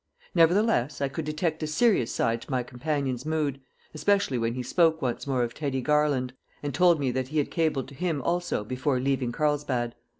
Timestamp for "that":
7.11-7.27